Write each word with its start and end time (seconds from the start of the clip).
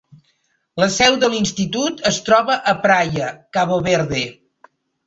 La 0.83 0.87
seu 0.95 1.17
de 1.25 1.29
l'institut 1.33 2.03
es 2.13 2.19
troba 2.31 2.59
a 2.73 2.77
Praia, 2.87 3.33
Cabo 3.59 3.83
Verde. 3.91 4.27